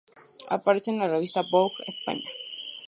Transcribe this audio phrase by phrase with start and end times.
[0.49, 2.27] Aparece en la revista Vogue España.